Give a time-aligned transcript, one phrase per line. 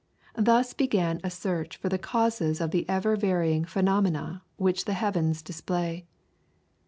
[0.35, 5.43] Thus began a search for the causes of the ever varying phenomena which the heavens
[5.43, 6.07] display.